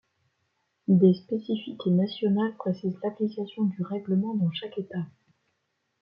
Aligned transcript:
Des 0.87 1.13
spécificités 1.13 1.91
nationales 1.91 2.55
précisent 2.57 2.97
l'application 3.03 3.65
du 3.65 3.83
règlement 3.83 4.33
dans 4.33 4.51
chaque 4.51 4.79
État. 4.79 5.05